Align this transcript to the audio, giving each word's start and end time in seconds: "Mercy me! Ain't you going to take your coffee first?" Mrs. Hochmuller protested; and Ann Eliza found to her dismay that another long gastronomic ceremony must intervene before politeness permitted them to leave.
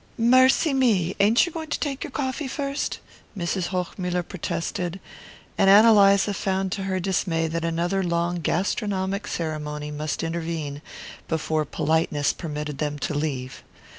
"Mercy 0.17 0.73
me! 0.73 1.15
Ain't 1.19 1.45
you 1.45 1.51
going 1.51 1.69
to 1.69 1.79
take 1.79 2.03
your 2.03 2.09
coffee 2.09 2.47
first?" 2.47 2.97
Mrs. 3.37 3.67
Hochmuller 3.67 4.23
protested; 4.23 4.99
and 5.59 5.69
Ann 5.69 5.85
Eliza 5.85 6.33
found 6.33 6.71
to 6.71 6.85
her 6.85 6.99
dismay 6.99 7.47
that 7.47 7.63
another 7.63 8.01
long 8.03 8.37
gastronomic 8.39 9.27
ceremony 9.27 9.91
must 9.91 10.23
intervene 10.23 10.81
before 11.27 11.65
politeness 11.65 12.33
permitted 12.33 12.79
them 12.79 12.97
to 12.97 13.13
leave. 13.13 13.61